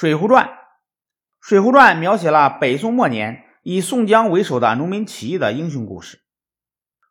[0.00, 0.44] 水浒传》
[1.40, 6.22] 《水浒传》描写了北宋末年以宋江为首的农民起义的英雄故事。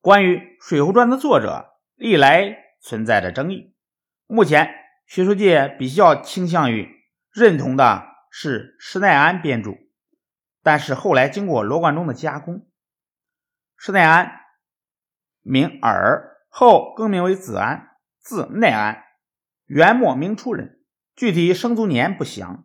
[0.00, 3.76] 关于《水浒传》的作者，历来存在着争议。
[4.26, 4.74] 目前，
[5.04, 6.88] 学术界比较倾向于
[7.30, 9.72] 认同的是施耐庵编著，
[10.62, 12.66] 但是后来经过罗贯中的加工，
[13.76, 14.40] 施耐庵
[15.42, 17.90] 名耳，后更名为子安，
[18.20, 19.04] 字耐庵，
[19.66, 20.82] 元末明初人，
[21.14, 22.64] 具体生卒年不详。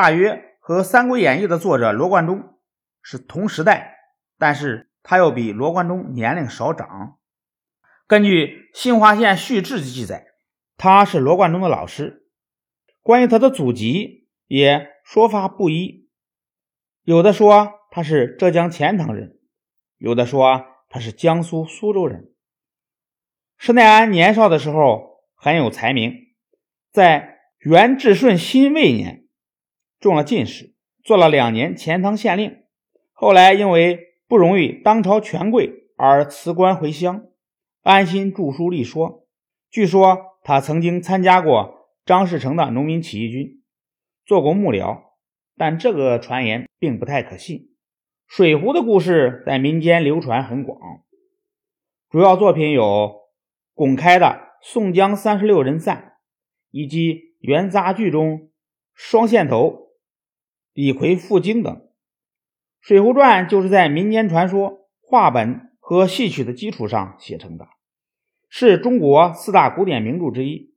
[0.00, 2.54] 大约和《三国演义》的作者罗贯中
[3.02, 3.96] 是同时代，
[4.38, 7.18] 但是他又比罗贯中年龄少长。
[8.06, 10.28] 根据《新华县序志》记载，
[10.76, 12.28] 他是罗贯中的老师。
[13.02, 16.08] 关于他的祖籍，也说法不一，
[17.02, 19.36] 有的说他是浙江钱塘人，
[19.96, 22.32] 有的说他是江苏苏州人。
[23.56, 26.14] 施耐庵年少的时候很有才名，
[26.92, 29.24] 在元至顺辛未年。
[30.00, 32.62] 中了进士，做了两年钱塘县令，
[33.12, 37.24] 后来因为不荣誉当朝权贵而辞官回乡，
[37.82, 39.26] 安心著书立说。
[39.70, 43.60] 据说他曾经参加过张士诚的农民起义军，
[44.24, 45.02] 做过幕僚，
[45.56, 47.70] 但这个传言并不太可信。
[48.28, 50.78] 水浒的故事在民间流传很广，
[52.08, 53.22] 主要作品有
[53.74, 54.26] 龚开的
[54.62, 55.96] 《宋江三十六人散》，
[56.70, 58.50] 以及元杂剧中
[58.94, 59.87] 双线头。
[60.78, 61.74] 李逵赴京等，
[62.80, 67.66] 《水浒传》就是在民间传说、话本和戏曲的基础上写成的，
[68.48, 70.76] 是中国四大古典名著之一。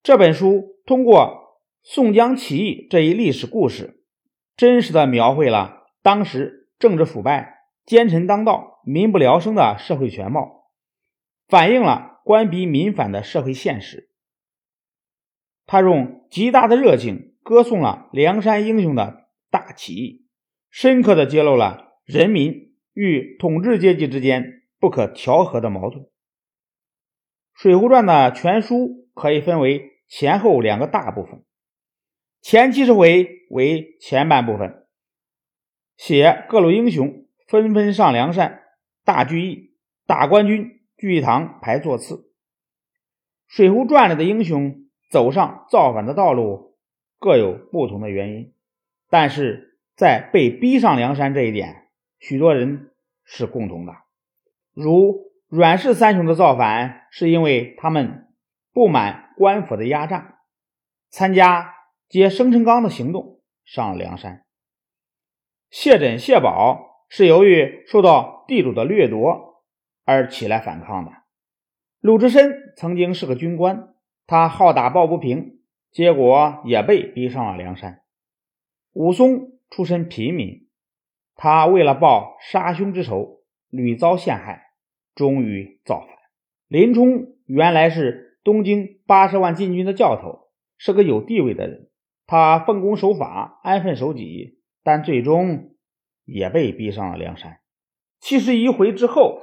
[0.00, 4.04] 这本书通过宋江起义这一历史故事，
[4.56, 10.70] 真实的描绘了当时政治腐败、奸臣当道、民不聊生的社会全貌，
[11.48, 14.08] 反映了官逼民反的社会现实。
[15.66, 19.20] 他用极大的热情歌颂了梁山英雄的。
[19.52, 20.26] 大起义
[20.70, 26.04] 深刻的揭露了人民与统治阶级之间不可调和的矛盾。
[27.54, 31.44] 《水浒传》的全书可以分为前后两个大部分，
[32.40, 34.86] 前七十回为前半部分，
[35.98, 38.62] 写各路英雄纷纷上梁山，
[39.04, 39.76] 大聚义，
[40.06, 42.14] 大官军聚义堂排座次。
[43.48, 46.78] 《水浒传》里的英雄走上造反的道路，
[47.18, 48.54] 各有不同的原因。
[49.12, 52.92] 但是在被逼上梁山这一点，许多人
[53.24, 53.92] 是共同的。
[54.72, 58.28] 如阮氏三雄的造反，是因为他们
[58.72, 60.38] 不满官府的压榨，
[61.10, 61.74] 参加
[62.08, 64.46] 接生辰纲的行动，上了梁山。
[65.68, 69.62] 谢枕、谢宝是由于受到地主的掠夺
[70.06, 71.12] 而起来反抗的。
[72.00, 73.92] 鲁智深曾经是个军官，
[74.26, 78.01] 他好打抱不平，结果也被逼上了梁山。
[78.92, 80.68] 武松出身平民，
[81.34, 84.74] 他为了报杀兄之仇，屡遭陷害，
[85.14, 86.08] 终于造反。
[86.68, 91.88] 林冲原来是东京八十万禁军的教头，是个有地位的人，
[92.26, 95.74] 他奉公守法，安分守己，但最终
[96.26, 97.60] 也被逼上了梁山。
[98.20, 99.40] 七十一回之后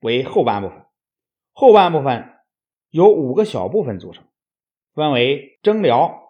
[0.00, 0.84] 为后半部分，
[1.52, 2.34] 后半部分
[2.90, 4.24] 由五个小部分组成，
[4.92, 6.22] 分为征辽、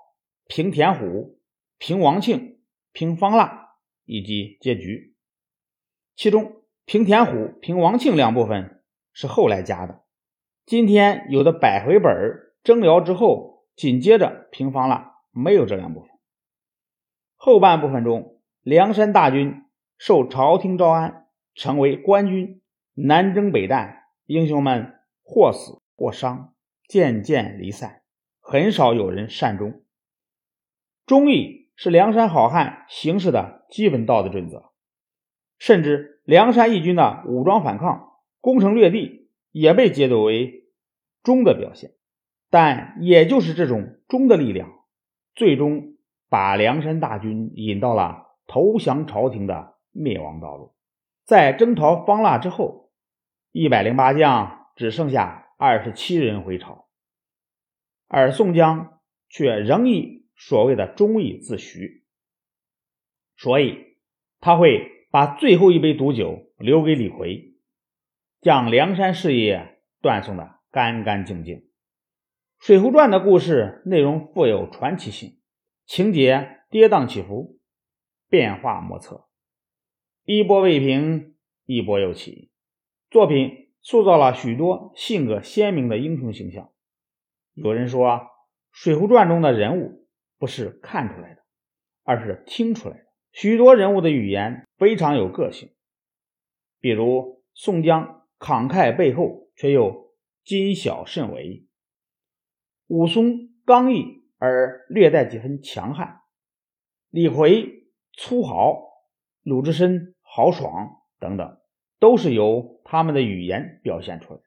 [0.47, 1.34] 平田虎。
[1.79, 2.59] 平王庆、
[2.93, 3.75] 平方腊
[4.05, 5.15] 以及结局，
[6.15, 10.03] 其中平田虎、平王庆两部分是后来加的。
[10.65, 12.13] 今天有的百回本
[12.63, 16.11] 征辽之后，紧接着平方腊没有这两部分。
[17.37, 19.65] 后半部分中，梁山大军
[19.99, 22.63] 受朝廷招安，成为官军，
[22.95, 26.55] 南征北战，英雄们或死或伤，
[26.89, 28.03] 渐渐离散，
[28.41, 29.83] 很少有人善终。
[31.05, 31.64] 忠义。
[31.77, 34.71] 是梁山好汉行事的基本道德准则，
[35.59, 40.69] 甚至梁山义军的武装反抗、攻城略地，也被解读为
[41.23, 41.93] 忠的表现。
[42.49, 44.71] 但也就是这种忠的力量，
[45.35, 45.97] 最终
[46.29, 50.75] 把梁山大军引到了投降朝廷的灭亡道路。
[51.25, 52.93] 在征讨方腊之后，
[53.51, 56.87] 一百零八将只剩下二十七人回朝，
[58.07, 60.24] 而宋江却仍以。
[60.37, 62.03] 所谓的忠义自诩，
[63.37, 63.99] 所以
[64.41, 67.55] 他会把最后一杯毒酒留给李逵，
[68.41, 71.57] 将梁山事业断送的干干净净。
[72.59, 75.41] 《水浒传》的故事内容富有传奇性，
[75.87, 77.61] 情节跌宕起伏，
[78.29, 79.29] 变化莫测，
[80.25, 82.51] 一波未平，一波又起。
[83.11, 86.71] 作品塑造了许多性格鲜明的英雄形象。
[87.53, 88.09] 有人说，
[88.73, 90.04] 《水浒传》中的人物。
[90.39, 91.43] 不是看出来的，
[92.03, 93.05] 而是听出来的。
[93.33, 95.75] 许多人物的语言非常有个性，
[96.81, 100.15] 比如宋江慷慨背后却又
[100.45, 101.67] 谨小慎微，
[102.87, 106.21] 武松刚毅而略带几分强悍，
[107.11, 108.83] 李逵粗豪，
[109.43, 111.59] 鲁智深豪爽等等，
[111.99, 114.45] 都是由他们的语言表现出来的。《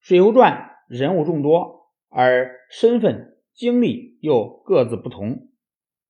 [0.00, 5.48] 水浒传》人物众多，而身份经历又各自不同，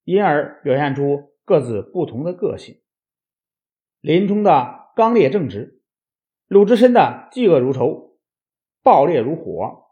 [0.05, 2.81] 因而表现出各自不同的个性。
[4.01, 5.83] 林冲的刚烈正直，
[6.47, 8.19] 鲁智深的嫉恶如仇，
[8.83, 9.91] 暴烈如火，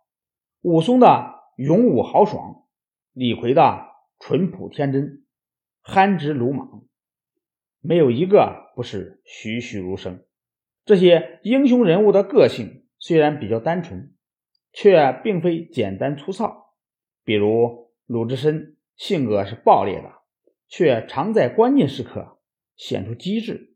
[0.63, 2.65] 武松的勇武豪爽，
[3.13, 3.87] 李逵的
[4.19, 5.25] 淳朴天真，
[5.81, 6.85] 憨直鲁莽，
[7.81, 10.25] 没有一个不是栩栩如生。
[10.85, 14.15] 这些英雄人物的个性虽然比较单纯，
[14.73, 16.68] 却并非简单粗糙。
[17.29, 20.13] 比如鲁智深性格是暴烈的，
[20.67, 22.39] 却常在关键时刻
[22.75, 23.75] 显出机智；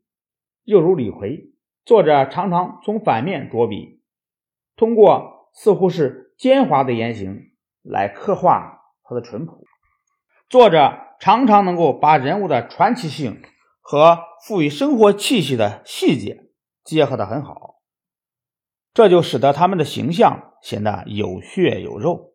[0.63, 1.53] 又如李逵，
[1.85, 4.01] 作者常常从反面着笔，
[4.75, 7.51] 通过似乎是奸猾的言行
[7.83, 9.63] 来刻画他的淳朴。
[10.49, 13.39] 作者常常能够把人物的传奇性
[13.81, 14.17] 和
[14.47, 16.47] 赋予生活气息的细节
[16.83, 17.83] 结合得很好，
[18.95, 22.32] 这就使得他们的形象显得有血有肉。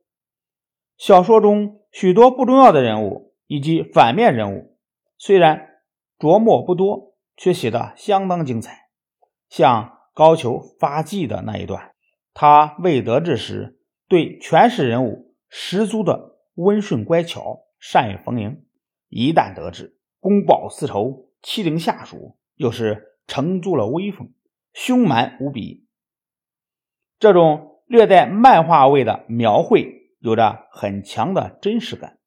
[0.98, 4.76] 小说中许多不重要的人物以及反面人物，
[5.16, 5.76] 虽然
[6.18, 8.88] 着墨不多，却写得相当精彩。
[9.48, 11.92] 像高俅发迹的那一段，
[12.34, 13.78] 他未得志时，
[14.08, 18.64] 对全市人物十足的温顺乖巧，善于逢迎；
[19.08, 24.32] 一旦得志，公报私仇，欺凌下属，又是承租了威风，
[24.72, 25.86] 凶蛮无比。
[27.20, 29.97] 这种略带漫画味的描绘。
[30.18, 32.18] 有着很强的真实感，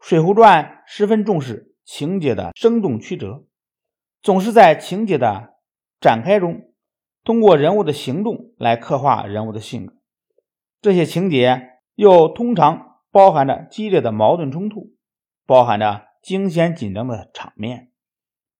[0.06, 3.44] 《水浒传》十分重视情节的生动曲折，
[4.22, 5.54] 总是在情节的
[6.00, 6.72] 展开中，
[7.22, 9.94] 通过人物的行动来刻画人物的性格。
[10.80, 14.94] 这些情节又通常包含着激烈的矛盾冲突，
[15.46, 17.92] 包含着惊险紧张的场面，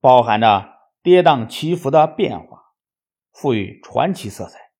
[0.00, 0.72] 包含着
[1.02, 2.62] 跌宕起伏的变化，
[3.32, 4.70] 赋予传奇色彩。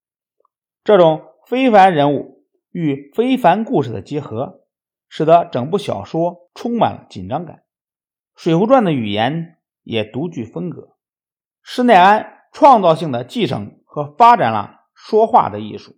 [0.84, 2.42] 这种非凡人物。
[2.73, 4.65] 与非凡故事的结合，
[5.09, 7.57] 使得整部小说充满了紧张感。
[8.35, 10.97] 《水浒传》的语言也独具风格，
[11.63, 15.97] 施耐庵创造性的继承和发展了说话的艺术。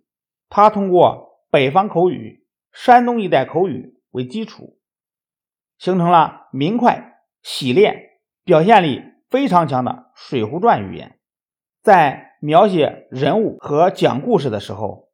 [0.49, 4.77] 他通过北方口语、山东一带口语为基础，
[5.77, 11.19] 形成了明快、洗练、表现力非常强的《水浒传》语言。
[11.81, 15.04] 在描写人物和讲故事的时候，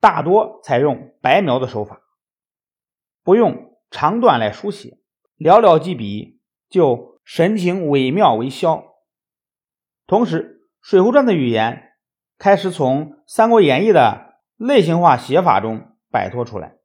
[0.00, 2.00] 大多采用白描的手法，
[3.24, 4.98] 不用长段来书写，
[5.36, 8.84] 寥寥几笔就神情惟妙惟肖。
[10.06, 11.92] 同时，《水浒传》的语言
[12.38, 16.76] 开始从《三国演义》的类型化写法中摆脱出来，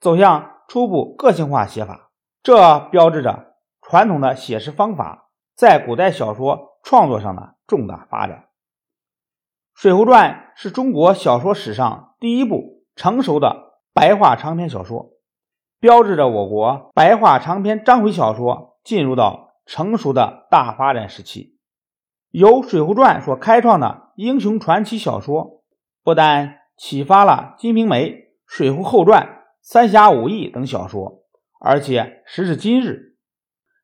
[0.00, 2.10] 走向初步个性化写法。
[2.42, 8.38] 这标志着传统的写实方法在古代小说创作上的重大发展。
[9.80, 15.12] 《水浒传》是中国小说史上第一部成熟的白话长篇小说，
[15.80, 21.56] 标志着我国白话长篇章回小说进入到成熟的大发展时期。
[22.28, 25.62] 由《水浒传》所开创的英雄传奇小说，
[26.04, 28.10] 不但启发了《金瓶梅》
[28.46, 29.22] 《水浒后传》
[29.62, 31.22] 《三侠五义》等小说，
[31.58, 33.16] 而且时至今日，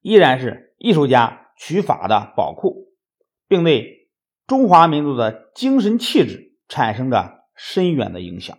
[0.03, 2.89] 依然是艺术家取法的宝库，
[3.49, 3.96] 并对。
[4.47, 8.57] 中华民族的精神气质产生着深远的影响。